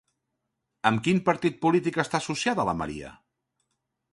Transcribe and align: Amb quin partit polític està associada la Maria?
Amb 0.89 1.03
quin 1.07 1.19
partit 1.27 1.59
polític 1.65 2.01
està 2.05 2.21
associada 2.23 2.67
la 2.71 2.77
Maria? 2.81 3.13